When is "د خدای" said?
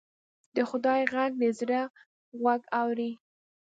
0.55-1.01